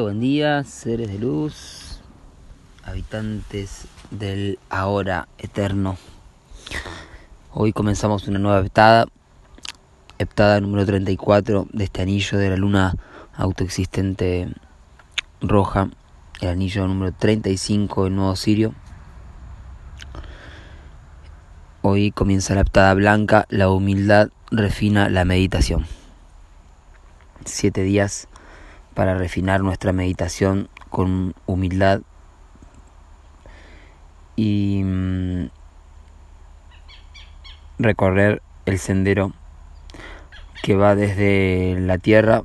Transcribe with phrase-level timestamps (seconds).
[0.00, 2.00] buen día, seres de luz,
[2.84, 5.98] habitantes del ahora eterno.
[7.52, 9.06] Hoy comenzamos una nueva heptada,
[10.18, 12.96] heptada número 34 de este anillo de la luna
[13.34, 14.48] autoexistente
[15.40, 15.90] roja,
[16.40, 18.74] el anillo número 35 del nuevo Sirio.
[21.82, 25.84] Hoy comienza la heptada blanca, la humildad refina la meditación.
[27.44, 28.28] Siete días
[28.94, 32.02] para refinar nuestra meditación con humildad
[34.36, 35.46] y mm,
[37.78, 39.32] recorrer el sendero
[40.62, 42.44] que va desde la tierra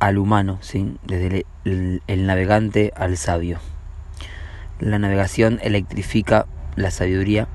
[0.00, 0.96] al humano, ¿sí?
[1.04, 3.58] desde el, navegante al sabio.
[4.80, 6.46] La navegación electrifica
[6.76, 7.46] la sabiduría.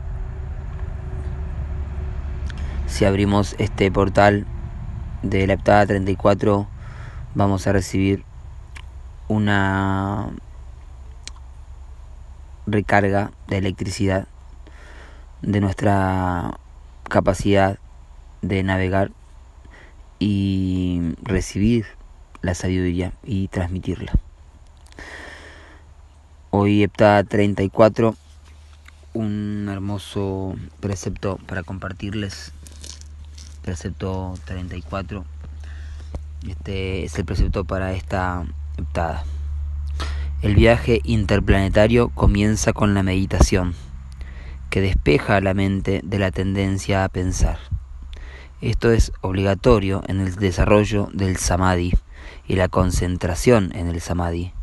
[2.87, 4.45] Si abrimos este portal
[5.21, 6.67] de la heptada 34,
[7.35, 8.23] vamos a recibir
[9.27, 10.31] una
[12.65, 14.27] recarga de electricidad
[15.41, 16.59] de nuestra
[17.03, 17.79] capacidad
[18.41, 19.11] de navegar
[20.19, 21.85] y recibir
[22.41, 24.11] la sabiduría y transmitirla.
[26.51, 28.15] Hoy heptada 34,
[29.13, 32.53] un hermoso precepto para compartirles.
[33.61, 35.38] Precepto 34
[36.47, 38.45] este es el precepto para esta
[38.77, 39.23] heptada.
[40.41, 43.75] El viaje interplanetario comienza con la meditación,
[44.69, 47.59] que despeja la mente de la tendencia a pensar.
[48.61, 51.93] Esto es obligatorio en el desarrollo del samadhi
[52.47, 54.53] y la concentración en el samadhi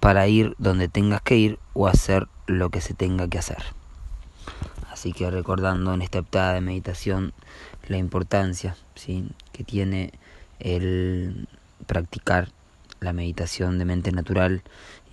[0.00, 3.62] para ir donde tengas que ir o hacer lo que se tenga que hacer.
[4.90, 7.32] Así que recordando en esta heptada de meditación
[7.86, 8.76] la importancia
[9.52, 10.12] que tiene
[10.60, 11.48] el
[11.86, 12.48] practicar
[13.00, 14.62] la meditación de mente natural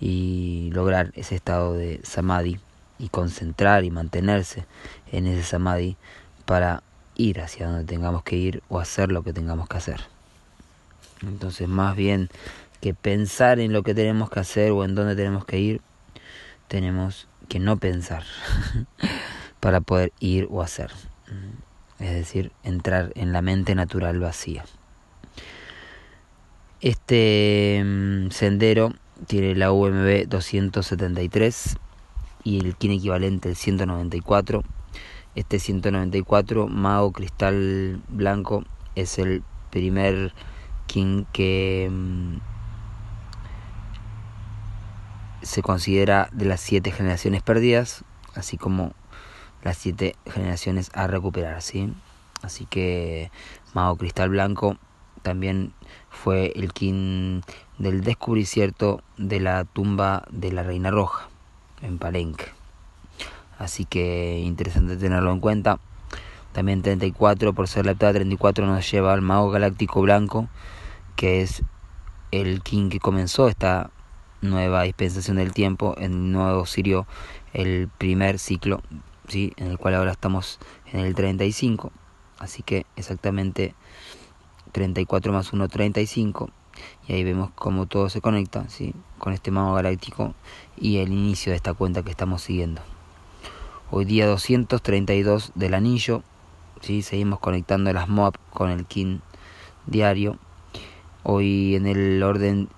[0.00, 2.58] y lograr ese estado de samadhi
[2.98, 4.66] y concentrar y mantenerse
[5.12, 5.96] en ese samadhi
[6.44, 6.82] para
[7.14, 10.00] ir hacia donde tengamos que ir o hacer lo que tengamos que hacer.
[11.22, 12.28] Entonces, más bien
[12.80, 15.80] que pensar en lo que tenemos que hacer o en dónde tenemos que ir,
[16.68, 18.24] tenemos que no pensar
[19.60, 20.90] para poder ir o hacer.
[21.98, 24.64] Es decir, entrar en la mente natural vacía.
[26.82, 28.92] Este mm, sendero
[29.26, 31.78] tiene la UMB 273
[32.44, 34.62] y el kin equivalente el 194.
[35.34, 38.64] Este 194 Mao Cristal Blanco
[38.94, 40.34] es el primer
[40.86, 42.36] kin que mm,
[45.40, 48.04] se considera de las siete generaciones perdidas,
[48.34, 48.92] así como
[49.62, 51.90] las siete generaciones a recuperar, ¿sí?
[52.42, 53.30] Así que
[53.72, 54.76] Mao Cristal Blanco
[55.26, 55.72] también
[56.08, 57.42] fue el kin
[57.78, 61.28] del descubrimiento de la tumba de la Reina Roja
[61.82, 62.44] en Palenque.
[63.58, 65.80] Así que interesante tenerlo en cuenta.
[66.52, 70.48] También 34, por ser la etapa 34, nos lleva al Mago Galáctico Blanco,
[71.16, 71.64] que es
[72.30, 73.90] el kin que comenzó esta
[74.42, 77.04] nueva dispensación del tiempo, en nuevo Sirio,
[77.52, 78.80] el primer ciclo,
[79.26, 79.52] ¿sí?
[79.56, 80.60] en el cual ahora estamos
[80.92, 81.90] en el 35.
[82.38, 83.74] Así que exactamente
[84.76, 86.50] 34 más 1, 35.
[87.08, 88.92] Y ahí vemos cómo todo se conecta ¿sí?
[89.16, 90.34] con este mago galáctico
[90.76, 92.82] y el inicio de esta cuenta que estamos siguiendo.
[93.90, 96.22] Hoy día 232 del anillo.
[96.82, 97.00] ¿sí?
[97.00, 99.22] Seguimos conectando las MOAP con el KIN
[99.86, 100.36] diario.
[101.22, 102.68] Hoy en el orden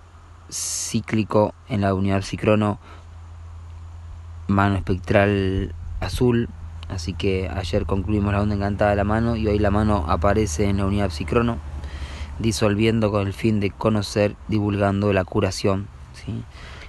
[0.52, 2.78] cíclico en la unidad psicrono
[4.46, 6.48] mano espectral azul
[6.88, 10.64] así que ayer concluimos la onda encantada de la mano y hoy la mano aparece
[10.70, 11.58] en la unidad psicrono
[12.38, 15.88] disolviendo con el fin de conocer, divulgando la curación.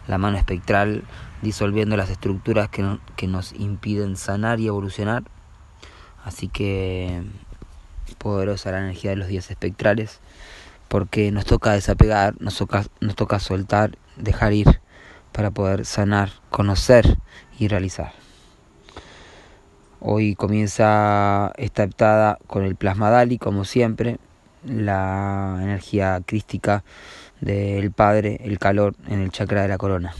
[0.08, 1.04] La mano espectral
[1.42, 5.24] disolviendo las estructuras que, que nos impiden sanar y evolucionar.
[6.26, 7.24] Así que
[8.18, 10.20] poderosa la energía de los días espectrales,
[10.88, 14.82] porque nos toca desapegar, nos toca, nos toca soltar, dejar ir
[15.32, 17.18] para poder sanar, conocer
[17.58, 18.14] y realizar.
[20.02, 24.18] Hoy comienza esta heptada con el plasma Dali, como siempre,
[24.66, 26.84] la energía crística
[27.42, 30.14] del Padre, el calor en el chakra de la corona.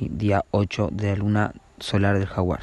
[0.00, 2.60] Día 8 de la luna solar del jaguar.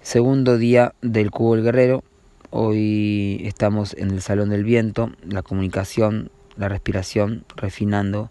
[0.00, 2.04] Segundo día del cubo del guerrero.
[2.50, 8.30] Hoy estamos en el salón del viento, la comunicación, la respiración, refinando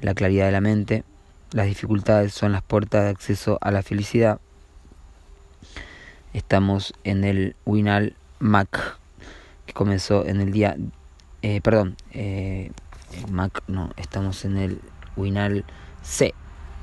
[0.00, 1.04] la claridad de la mente.
[1.52, 4.40] Las dificultades son las puertas de acceso a la felicidad.
[6.32, 8.98] Estamos en el Winal Mac
[9.72, 10.76] comenzó en el día,
[11.42, 12.70] eh, perdón, eh,
[13.30, 14.80] Mac, no, estamos en el
[15.16, 15.64] Winal
[16.02, 16.34] C,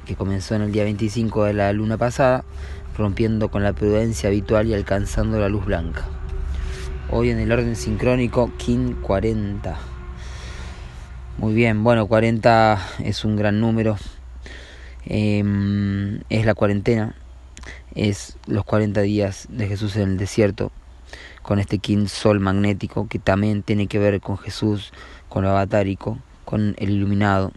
[0.05, 2.43] que comenzó en el día 25 de la luna pasada,
[2.97, 6.05] rompiendo con la prudencia habitual y alcanzando la luz blanca.
[7.11, 9.77] Hoy en el orden sincrónico, Kin 40.
[11.37, 13.97] Muy bien, bueno, 40 es un gran número.
[15.05, 17.15] Em, es la cuarentena,
[17.95, 20.71] es los 40 días de Jesús en el desierto,
[21.49, 24.93] con este Kin Sol magnético que también tiene que ver con Jesús,
[25.29, 27.53] con lo avatárico, con el iluminado,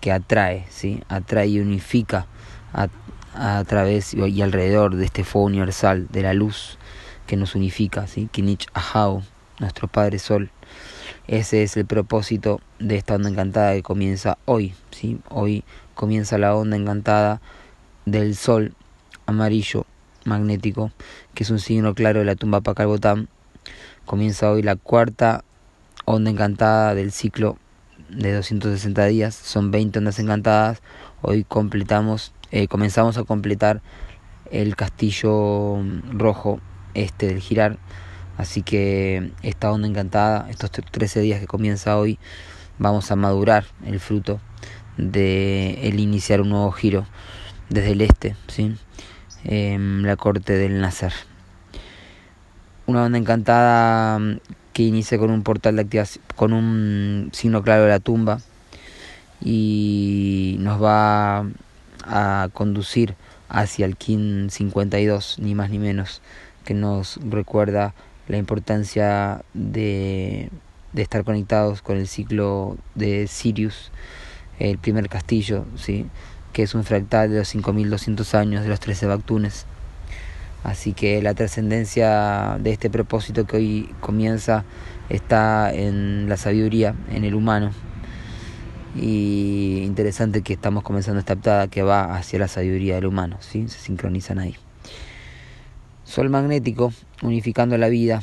[0.00, 1.02] que atrae, ¿sí?
[1.10, 2.24] atrae y unifica
[2.72, 2.88] a,
[3.34, 6.78] a través y alrededor de este fuego universal, de la luz
[7.26, 8.26] que nos unifica, ¿sí?
[8.32, 9.22] Kinich Ahau,
[9.58, 10.50] nuestro Padre Sol.
[11.26, 15.20] Ese es el propósito de esta onda encantada que comienza hoy, ¿sí?
[15.28, 15.62] Hoy
[15.94, 17.42] comienza la onda encantada
[18.06, 18.72] del Sol
[19.26, 19.84] amarillo
[20.24, 20.90] magnético,
[21.34, 23.28] que es un signo claro de la tumba Pacalbotán.
[24.04, 25.44] Comienza hoy la cuarta
[26.04, 27.58] onda encantada del ciclo
[28.08, 29.34] de 260 días.
[29.34, 30.82] Son 20 ondas encantadas.
[31.22, 33.82] Hoy completamos, eh, comenzamos a completar
[34.50, 35.78] el castillo
[36.12, 36.60] rojo
[36.94, 37.78] este del girar.
[38.36, 42.18] Así que esta onda encantada, estos 13 días que comienza hoy,
[42.78, 44.40] vamos a madurar el fruto
[44.96, 47.06] de el iniciar un nuevo giro
[47.68, 48.74] desde el este, ¿sí?
[49.44, 51.12] En la corte del nacer.
[52.86, 54.40] Una onda encantada mm,
[54.72, 58.40] que inicia con un portal de activación, con un signo claro de la tumba
[59.40, 61.46] y nos va
[62.04, 63.14] a conducir
[63.48, 66.22] hacia el Kin 52, ni más ni menos,
[66.64, 67.94] que nos recuerda
[68.28, 70.50] la importancia de,
[70.92, 73.90] de estar conectados con el ciclo de Sirius,
[74.58, 76.06] el primer castillo, ¿sí?
[76.52, 79.66] Que es un fractal de los 5200 años de los 13 Bactunes.
[80.62, 84.64] Así que la trascendencia de este propósito que hoy comienza
[85.08, 87.70] está en la sabiduría, en el humano.
[88.94, 93.68] Y interesante que estamos comenzando esta aptada que va hacia la sabiduría del humano, ¿sí?
[93.68, 94.56] se sincronizan ahí.
[96.04, 96.92] Sol magnético,
[97.22, 98.20] unificando la vida,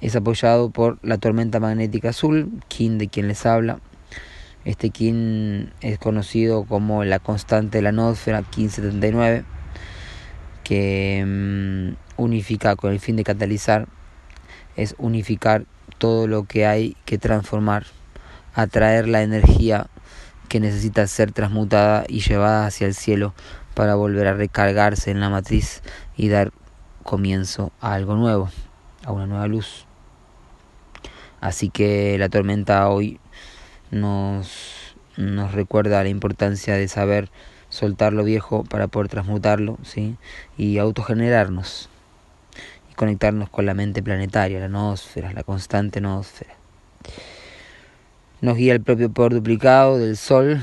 [0.00, 3.80] es apoyado por la tormenta magnética azul, Kin de quien les habla,
[4.64, 9.44] este kin es conocido como la constante de la atmósfera, Kin 79,
[10.64, 13.88] que mm, unifica con el fin de catalizar,
[14.76, 15.64] es unificar
[15.98, 17.86] todo lo que hay que transformar,
[18.54, 19.86] atraer la energía
[20.48, 23.34] que necesita ser transmutada y llevada hacia el cielo
[23.74, 25.82] para volver a recargarse en la matriz
[26.16, 26.52] y dar
[27.02, 28.50] comienzo a algo nuevo,
[29.04, 29.86] a una nueva luz.
[31.40, 33.19] Así que la tormenta hoy
[33.90, 34.94] nos,
[35.52, 37.30] recuerda la importancia de saber
[37.68, 40.16] soltar lo viejo para poder transmutarlo ¿sí?
[40.56, 41.88] y autogenerarnos
[42.90, 46.54] y conectarnos con la mente planetaria, la noósfera, la constante noósfera.
[48.40, 50.62] Nos guía el propio poder duplicado del Sol,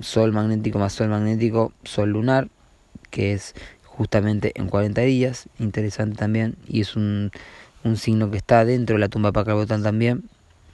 [0.00, 2.48] Sol magnético más Sol magnético, Sol lunar,
[3.10, 7.30] que es justamente en 40 días, interesante también, y es un,
[7.96, 10.24] signo que está dentro de la tumba Pacabotán también,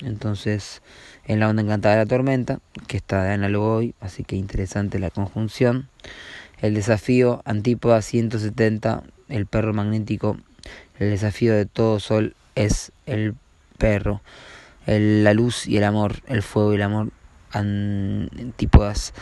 [0.00, 0.83] entonces
[1.26, 4.99] en la onda encantada de la tormenta, que está de análogo hoy, así que interesante
[4.99, 5.88] la conjunción.
[6.61, 10.37] El desafío antípoda 170, el perro magnético.
[10.99, 13.35] El desafío de todo sol es el
[13.78, 14.23] perro.
[14.87, 17.11] La luz y el amor, el fuego y el amor,
[17.52, 19.14] antípodas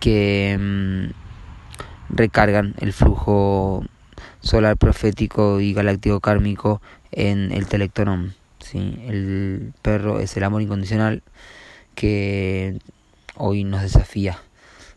[0.00, 1.10] que mm,
[2.10, 3.84] recargan el flujo
[4.40, 6.80] solar profético y galáctico kármico
[7.12, 8.34] en el telectonón.
[8.68, 8.98] ¿Sí?
[9.06, 11.22] El perro es el amor incondicional
[11.94, 12.78] que
[13.36, 14.38] hoy nos desafía.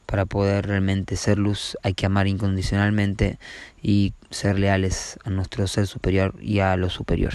[0.05, 3.39] Para poder realmente ser luz hay que amar incondicionalmente
[3.81, 7.33] y ser leales a nuestro ser superior y a lo superior.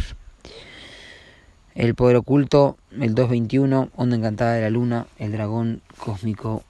[1.74, 6.64] El poder oculto, el 221, onda encantada de la luna, el dragón cósmico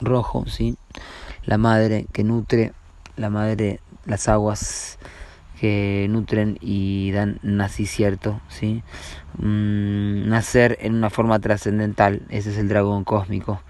[0.00, 0.76] rojo, ¿sí?
[1.44, 2.72] la madre que nutre,
[3.16, 4.98] la madre, las aguas
[5.64, 8.82] que nutren y dan nacicierto, ¿sí?
[9.38, 13.62] Mm, nacer en una forma trascendental, ese es el dragón cósmico,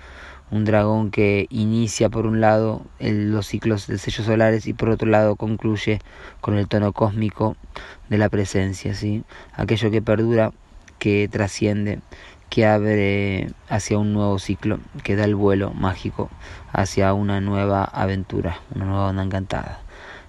[0.50, 5.08] un dragón que inicia por un lado los ciclos de sellos solares y por otro
[5.08, 6.00] lado concluye
[6.40, 7.56] con el tono cósmico
[8.08, 9.22] de la presencia, ¿sí?
[9.52, 10.50] aquello que perdura,
[10.98, 12.00] que trasciende,
[12.50, 16.28] que abre hacia un nuevo ciclo, que da el vuelo mágico
[16.72, 19.83] hacia una nueva aventura, una nueva onda encantada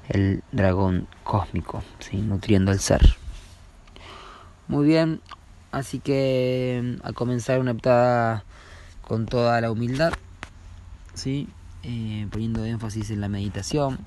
[0.10, 2.18] el dragón cósmico, ¿sí?
[2.18, 3.02] nutriendo el ser.
[4.68, 5.22] Muy bien,
[5.72, 8.44] así que a comenzar una heptada
[9.02, 10.14] con toda la humildad,
[11.14, 11.48] ¿sí?
[11.84, 14.00] Eh, poniendo énfasis en la meditación,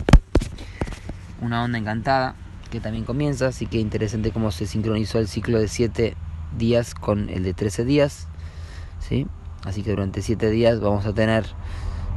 [1.40, 2.34] una onda encantada
[2.70, 6.16] que también comienza, así que interesante cómo se sincronizó el ciclo de 7
[6.56, 8.26] días con el de 13 días,
[9.00, 9.26] ¿sí?
[9.64, 11.46] Así que durante 7 días vamos a tener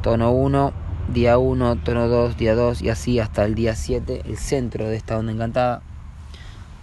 [0.02, 0.74] tono 1,
[1.10, 4.96] día 1, tono 2, día 2 y así hasta el día 7, el centro de
[4.96, 5.82] esta onda encantada,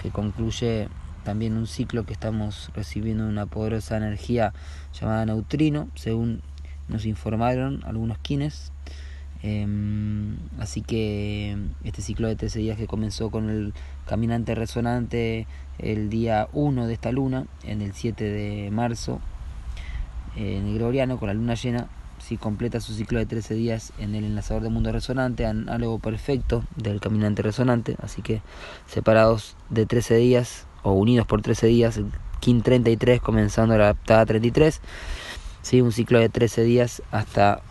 [0.02, 0.88] que concluye
[1.24, 4.52] también un ciclo que estamos recibiendo una poderosa energía
[4.98, 6.42] llamada neutrino, según
[6.88, 8.72] nos informaron algunos kines.
[9.42, 13.72] Em, así que este ciclo de 13 días que comenzó con el
[14.04, 15.46] caminante resonante
[15.78, 19.20] el día 1 de esta luna, en el 7 de marzo,
[20.36, 21.88] en el Gregoriano, con la luna llena,
[22.28, 26.62] si completa su ciclo de 13 días en el enlazador de mundo resonante, algo perfecto
[26.76, 28.42] del caminante resonante, así que
[28.86, 34.26] separados de 13 días o unidos por 13 días, el KIN 33 comenzando la adaptada
[34.26, 34.82] 33,
[35.62, 35.80] ¿sí?
[35.80, 37.62] un ciclo de 13 días hasta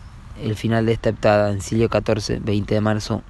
[0.42, 3.22] el final de esta heptada en Silio 14, 20 de marzo,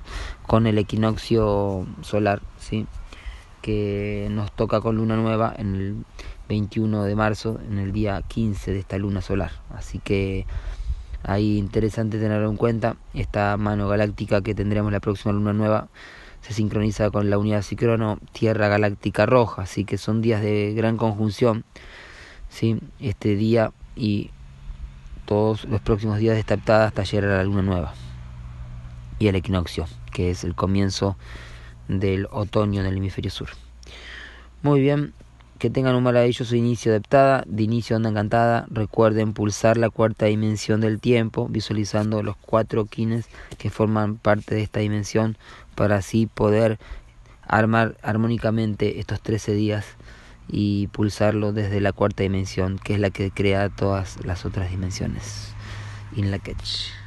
[0.47, 2.87] con el equinoccio solar, ¿sí?
[3.61, 6.05] que nos toca con luna nueva en el
[6.49, 9.53] 21 de marzo, en el día 15 de esta luna solar.
[9.75, 10.47] Así que
[11.29, 12.97] ahí interesante tenerlo en cuenta.
[13.15, 15.89] Esta mano galáctica que tendremos la próxima luna nueva
[16.41, 20.97] se sincroniza con la unidad cicrono Tierra Galáctica Roja, así que son días de gran
[20.97, 21.65] conjunción.
[22.49, 22.81] ¿sí?
[23.01, 24.31] Este día y
[25.27, 27.95] todos los próximos días de esta hasta llegar a la luna nueva
[29.19, 31.17] y el equinoccio, que es el comienzo
[31.89, 33.49] del otoño en el hemisferio sur.
[34.63, 35.13] Muy bien,
[35.59, 38.67] que tengan un maravilloso inicio de de inicio onda encantada.
[38.71, 43.27] Recuerden pulsar la cuarta dimensión del tiempo, visualizando los cuatro quines
[43.59, 45.37] que forman parte de esta dimensión,
[45.75, 46.79] para así poder
[47.47, 49.87] armar armónicamente estos 13 días
[50.49, 55.53] y pulsarlo desde la cuarta dimensión, que es la que crea todas las otras dimensiones.
[56.17, 56.98] In la catch.